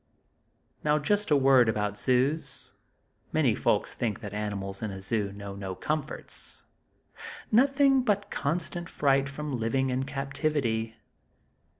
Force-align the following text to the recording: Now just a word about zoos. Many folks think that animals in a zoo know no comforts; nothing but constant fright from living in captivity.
Now 0.83 0.97
just 0.97 1.29
a 1.29 1.35
word 1.35 1.69
about 1.69 1.95
zoos. 1.95 2.73
Many 3.31 3.53
folks 3.53 3.93
think 3.93 4.19
that 4.21 4.33
animals 4.33 4.81
in 4.81 4.89
a 4.89 4.99
zoo 4.99 5.31
know 5.31 5.53
no 5.55 5.75
comforts; 5.75 6.63
nothing 7.51 8.01
but 8.01 8.31
constant 8.31 8.89
fright 8.89 9.29
from 9.29 9.59
living 9.59 9.91
in 9.91 10.05
captivity. 10.05 10.95